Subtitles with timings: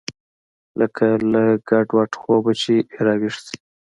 [0.79, 2.73] لکه له ګډوډ خوبه چې
[3.05, 3.57] راويښ سې.